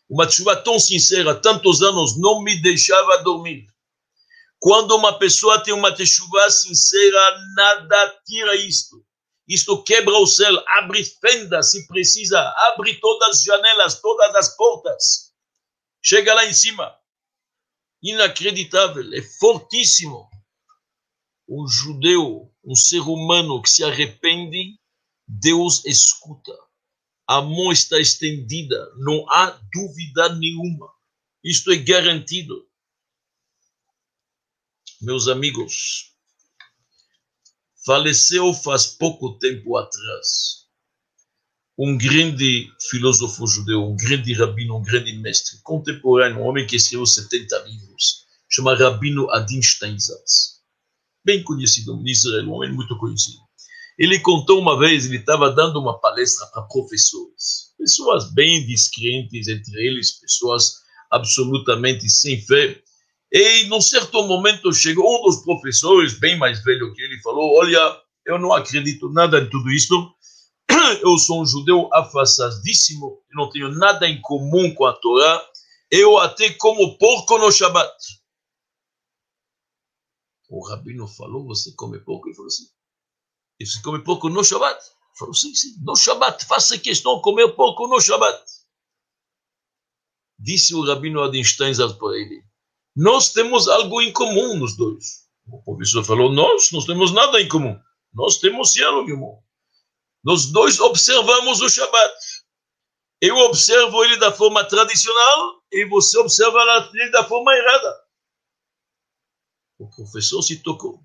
[0.08, 3.66] Uma chuva tão sincera, tantos anos, não me deixava dormir.
[4.60, 9.04] Quando uma pessoa tem uma chuva sincera, nada tira isto.
[9.48, 15.32] Isto quebra o céu, abre fendas se precisa, abre todas as janelas, todas as portas.
[16.00, 16.94] Chega lá em cima.
[18.02, 20.28] Inacreditável, é fortíssimo.
[21.48, 24.78] Um judeu, um ser humano que se arrepende,
[25.26, 26.52] Deus escuta.
[27.26, 30.92] A mão está estendida, não há dúvida nenhuma.
[31.42, 32.68] Isto é garantido.
[35.00, 36.14] Meus amigos,
[37.84, 40.65] faleceu faz pouco tempo atrás
[41.78, 47.04] um grande filósofo judeu, um grande rabino, um grande mestre contemporâneo, um homem que escreveu
[47.04, 50.56] 70 livros, chama Rabino Adin Steinsaltz.
[51.24, 53.38] Bem conhecido em Israel, um homem muito conhecido.
[53.98, 59.86] Ele contou uma vez, ele estava dando uma palestra para professores, pessoas bem descrentes, entre
[59.86, 60.76] eles pessoas
[61.10, 62.80] absolutamente sem fé,
[63.32, 67.96] e num certo momento chegou um dos professores, bem mais velho que ele, falou: Olha,
[68.24, 70.10] eu não acredito nada em tudo isso.
[71.02, 75.50] Eu sou um judeu afastadíssimo, não tenho nada em comum com a Torá.
[75.90, 77.94] Eu até como porco no Shabat.
[80.48, 82.28] O rabino falou: Você come porco?
[82.28, 82.66] Ele falou assim:
[83.60, 84.78] E você come porco no Shabat?
[84.78, 86.44] Ele falou: Sim, sim, no Shabat.
[86.46, 88.44] Faça questão de comer porco no Shabat.
[90.38, 92.44] Disse o rabino Adinstein para ele:
[92.96, 95.26] nós temos algo em comum nos dois.
[95.46, 97.78] O professor falou, nós não temos nada em comum.
[98.14, 99.38] Nós temos em comum.
[100.26, 102.16] Nós dois observamos o Shabat.
[103.20, 106.58] Eu observo ele da forma tradicional e você observa
[106.92, 108.04] ele da forma errada.
[109.78, 111.00] O professor se tocou.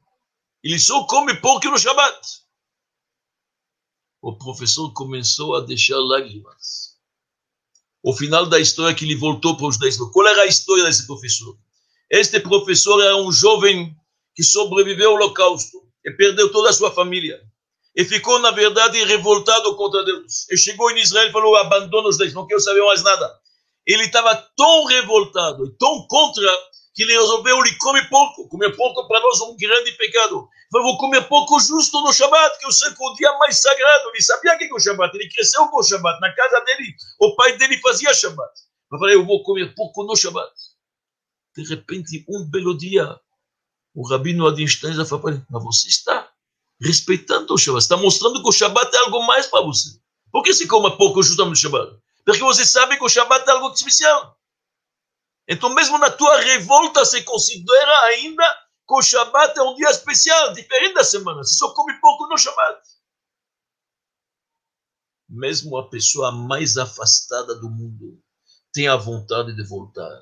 [0.63, 2.19] Ele só come porco no Shabat.
[4.23, 6.99] O professor começou a deixar lágrimas.
[8.01, 9.97] O final da história que ele voltou para os dez.
[9.97, 11.55] Qual era a história desse professor?
[12.09, 13.95] Este professor era um jovem
[14.33, 17.50] que sobreviveu ao Holocausto e perdeu toda a sua família.
[17.95, 20.49] E ficou, na verdade, revoltado contra Deus.
[20.49, 23.39] E chegou em Israel e falou: abandona os dez, não quero saber mais nada.
[23.85, 26.49] Ele estava tão revoltado e tão contra
[26.93, 28.47] que ele resolveu: ele come pouco.
[28.47, 30.47] Comer pouco para nós é um grande pecado.
[30.71, 33.61] Falou: vou comer pouco justo no Shabat, que eu sei que é o dia mais
[33.61, 34.09] sagrado.
[34.09, 36.21] Ele sabia que é o Shabat, ele cresceu com o Shabat.
[36.21, 38.51] Na casa dele, o pai dele fazia Shabat.
[38.89, 40.51] Eu falei: eu vou comer pouco no Shabat.
[41.57, 43.19] De repente, um belo dia,
[43.93, 46.30] o rabino Adinstein falou mas você está
[46.81, 49.99] respeitando o Shabbat, está mostrando que o Shabbat é algo mais para você.
[50.31, 51.99] Por que se come pouco justamente no Shabbat?
[52.25, 54.37] Porque você sabe que o Shabbat é algo especial.
[55.47, 58.43] Então, mesmo na tua revolta, você considera ainda
[58.87, 61.43] que o Shabbat é um dia especial, diferente da semana.
[61.43, 62.81] Você só come pouco no Shabbat.
[65.29, 68.21] Mesmo a pessoa mais afastada do mundo
[68.73, 70.21] tem a vontade de voltar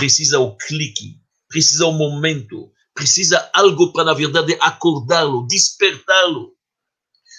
[0.00, 6.54] precisa o clique, precisa o momento, precisa algo para, na verdade, acordá-lo, despertá-lo.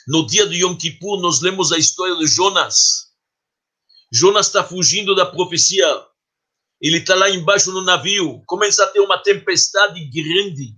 [0.07, 3.12] No dia de Yom Kippur, nós lemos a história de Jonas.
[4.12, 5.86] Jonas está fugindo da profecia.
[6.82, 8.41] Ele está lá embaixo no navio.
[8.47, 10.76] Começa a ter uma tempestade grande.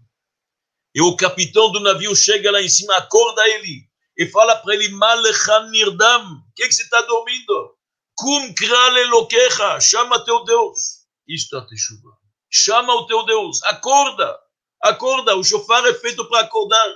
[0.94, 4.90] E o capitão do navio chega lá em cima, acorda ele e fala para ele:
[4.90, 7.78] Malechan Nirdam, o que, que você está dormindo?
[8.16, 11.04] Kum krale loquecha, chama teu Deus.
[11.26, 12.10] Isto é a teshuva.
[12.52, 14.38] Chama o teu Deus, acorda,
[14.84, 15.36] acorda.
[15.36, 16.94] O shofar é feito para acordar.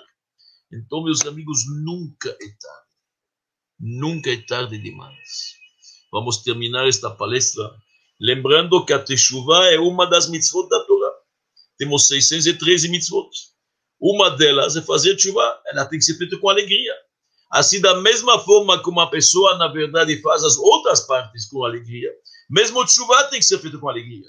[0.72, 2.88] Então, meus amigos, nunca é tarde.
[3.80, 5.56] Nunca é tarde demais.
[6.12, 7.70] Vamos terminar esta palestra
[8.20, 11.12] lembrando que a teshuva é uma das mitzvot da Torá.
[11.78, 13.30] Temos 613 mitzvot.
[14.00, 15.62] Uma delas é fazer teshuva.
[15.68, 16.94] Ela tem que ser feita com alegria.
[17.52, 22.12] Assim, da mesma forma que uma pessoa, na verdade, faz as outras partes com alegria,
[22.50, 24.28] mesmo o tshuva tem que ser feito com alegria.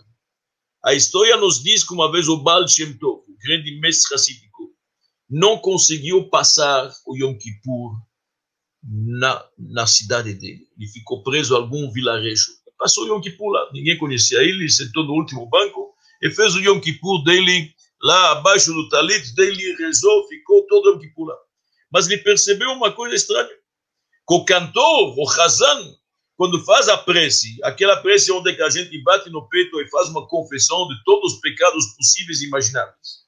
[0.84, 4.48] A história nos diz que uma vez o Baal Shem Tov, o grande mestre racídico,
[5.28, 7.92] não conseguiu passar o Yom Kippur
[8.82, 10.66] na, na cidade dele.
[10.76, 12.46] Ele ficou preso a algum vilarejo.
[12.78, 16.60] Passou o Yom Kippur lá, ninguém conhecia ele, sentou no último banco e fez o
[16.60, 21.36] Yom Kippur dele lá abaixo do talit dele, rezou, ficou todo o Yom Kippur lá.
[21.92, 23.48] Mas ele percebeu uma coisa estranha.
[23.48, 25.97] Que o cantor, o Hazan,
[26.38, 30.24] quando faz a prece, aquela prece onde a gente bate no peito e faz uma
[30.28, 33.26] confissão de todos os pecados possíveis e imagináveis.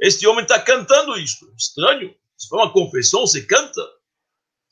[0.00, 1.52] Este homem está cantando isto.
[1.58, 2.14] Estranho.
[2.38, 3.82] Se for uma confissão, você canta.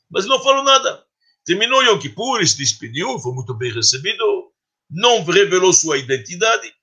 [0.09, 1.05] Mas não falou nada.
[1.43, 4.53] Terminou Yom Kippur, se despediu, foi muito bem recebido,
[4.89, 6.73] não revelou sua identidade.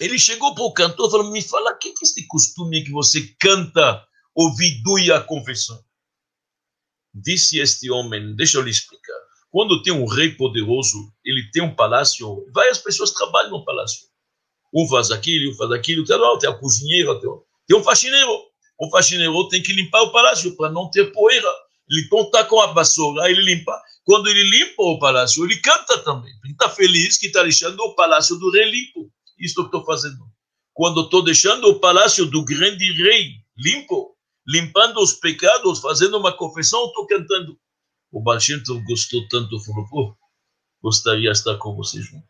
[0.00, 2.90] Ele chegou para o cantor e falou: Me fala, o que é este costume que
[2.90, 4.02] você canta
[4.34, 5.84] o vidui a confissão?
[7.12, 9.23] Disse este homem: Deixa eu lhe explicar.
[9.54, 14.08] Quando tem um rei poderoso, ele tem um palácio, várias pessoas trabalham no palácio.
[14.74, 18.32] Um faz aquilo, um faz aquilo, tem a cozinheira, tem um faxineiro.
[18.76, 21.48] O faxineiro tem que limpar o palácio para não ter poeira.
[21.88, 23.80] Ele conta com a vassoura, ele limpa.
[24.02, 26.32] Quando ele limpa o palácio, ele canta também.
[26.42, 29.08] Ele está feliz que está deixando o palácio do rei limpo.
[29.38, 30.18] Isso que estou fazendo.
[30.72, 34.16] Quando estou deixando o palácio do grande rei limpo,
[34.48, 37.56] limpando os pecados, fazendo uma confissão, estou cantando.
[38.14, 40.16] O Balshinto gostou tanto, falou, pô,
[40.80, 42.24] gostaria de estar com você junto.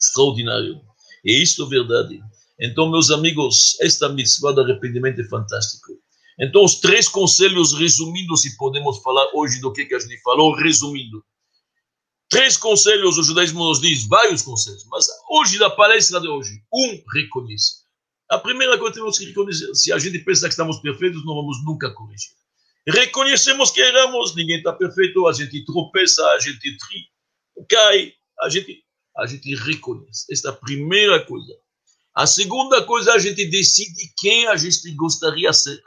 [0.00, 0.80] Extraordinário.
[1.22, 2.18] E isso é verdade.
[2.58, 5.92] Então, meus amigos, esta mitzvah do arrependimento é fantástico.
[6.40, 10.54] Então, os três conselhos, resumindo, se podemos falar hoje do que, que a gente falou,
[10.54, 11.22] resumindo.
[12.30, 17.02] Três conselhos, o judaísmo nos diz, vários conselhos, mas hoje, da palestra de hoje, um,
[17.12, 17.84] reconheça.
[18.30, 21.34] A primeira coisa que temos que reconhecer, se a gente pensa que estamos perfeitos, não
[21.34, 22.32] vamos nunca corrigir.
[22.86, 27.08] Reconhecemos que erramos, ninguém está perfeito, a gente tropeça, a gente tri,
[27.68, 28.84] cai, a gente,
[29.16, 30.26] a gente reconhece.
[30.30, 31.52] Esta é a primeira coisa.
[32.14, 35.82] A segunda coisa, a gente decide quem a gente gostaria de ser.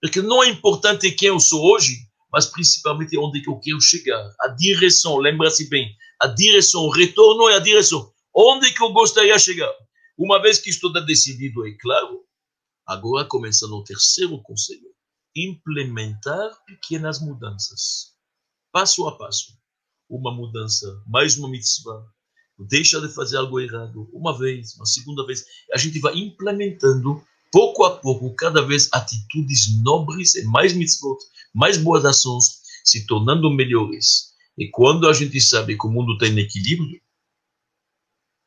[0.00, 1.98] Porque não é importante quem eu sou hoje,
[2.32, 4.32] mas principalmente onde eu quero chegar.
[4.40, 8.12] A direção, lembra-se bem, a direção, o retorno é a direção.
[8.34, 9.72] Onde que eu gostaria de chegar?
[10.16, 12.24] Uma vez que estou decidido, é claro,
[12.86, 14.95] agora começa no terceiro conselho.
[15.36, 18.14] Implementar pequenas mudanças.
[18.72, 19.52] Passo a passo.
[20.08, 22.06] Uma mudança, mais uma mitzvah.
[22.58, 24.08] Deixa de fazer algo errado.
[24.14, 25.44] Uma vez, uma segunda vez.
[25.74, 27.22] A gente vai implementando
[27.52, 31.18] pouco a pouco, cada vez atitudes nobres e mais mitzvot,
[31.54, 34.34] mais boas ações, se tornando melhores.
[34.56, 36.98] E quando a gente sabe que o mundo está em equilíbrio,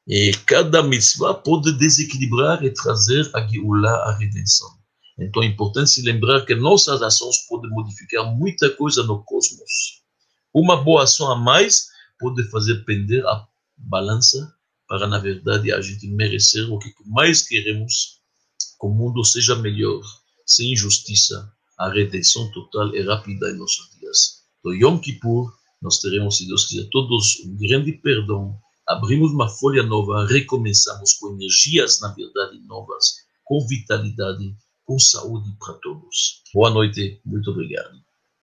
[0.07, 4.78] e cada mitzvah pode desequilibrar e trazer a Geulah, a redenção.
[5.19, 10.01] Então é importante se lembrar que nossas ações podem modificar muita coisa no cosmos.
[10.53, 11.87] Uma boa ação a mais
[12.19, 13.47] pode fazer pender a
[13.77, 14.53] balança
[14.87, 18.19] para, na verdade, a gente merecer o que mais queremos
[18.79, 20.01] que o mundo seja melhor,
[20.45, 24.39] sem injustiça, a redenção total e rápida em nossos dias.
[24.63, 28.57] Do Yom Kippur, nós teremos, se Deus quiser, todos um grande perdão,
[28.87, 33.15] abrimos uma folha nova, recomeçamos com energias, na verdade, novas,
[33.45, 34.55] com vitalidade,
[34.89, 36.41] com saúde para todos.
[36.51, 38.08] Boa noite, muito obrigado.